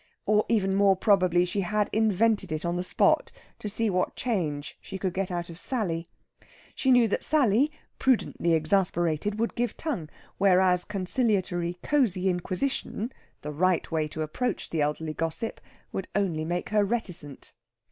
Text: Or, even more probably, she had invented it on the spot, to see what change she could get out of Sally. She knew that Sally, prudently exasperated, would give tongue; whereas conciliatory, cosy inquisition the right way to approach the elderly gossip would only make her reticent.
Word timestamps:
Or, 0.25 0.45
even 0.49 0.73
more 0.73 0.95
probably, 0.95 1.45
she 1.45 1.61
had 1.61 1.87
invented 1.93 2.51
it 2.51 2.65
on 2.65 2.75
the 2.75 2.81
spot, 2.81 3.31
to 3.59 3.69
see 3.69 3.87
what 3.87 4.15
change 4.15 4.75
she 4.81 4.97
could 4.97 5.13
get 5.13 5.29
out 5.29 5.47
of 5.51 5.59
Sally. 5.59 6.07
She 6.73 6.89
knew 6.89 7.07
that 7.07 7.21
Sally, 7.23 7.71
prudently 7.99 8.53
exasperated, 8.53 9.37
would 9.37 9.53
give 9.53 9.77
tongue; 9.77 10.09
whereas 10.39 10.85
conciliatory, 10.85 11.77
cosy 11.83 12.27
inquisition 12.29 13.11
the 13.41 13.51
right 13.53 13.91
way 13.91 14.07
to 14.07 14.23
approach 14.23 14.71
the 14.71 14.81
elderly 14.81 15.13
gossip 15.13 15.61
would 15.91 16.07
only 16.15 16.45
make 16.45 16.69
her 16.69 16.83
reticent. 16.83 17.53